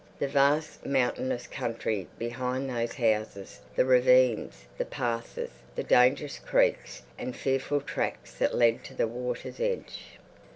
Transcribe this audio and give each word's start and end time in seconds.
the 0.17 0.27
vast 0.27 0.83
mountainous 0.83 1.45
country 1.45 2.07
behind 2.17 2.67
those 2.67 2.93
houses—the 2.95 3.85
ravines, 3.85 4.65
the 4.75 4.83
passes, 4.85 5.51
the 5.75 5.83
dangerous 5.83 6.39
creeks 6.39 7.03
and 7.19 7.35
fearful 7.35 7.79
tracks 7.79 8.33
that 8.33 8.55
led 8.55 8.83
to 8.83 8.95
the 8.95 9.07
water's 9.07 9.59
edge. 9.59 10.17